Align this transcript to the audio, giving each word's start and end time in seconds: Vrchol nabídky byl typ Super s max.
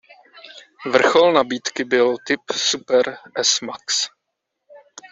Vrchol 0.85 1.33
nabídky 1.33 1.83
byl 1.83 2.15
typ 2.27 2.39
Super 2.55 3.17
s 3.41 3.61
max. 3.61 4.07